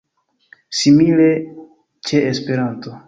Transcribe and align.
Simile 0.77 1.27
ĉe 2.09 2.23
Esperanto. 2.31 2.97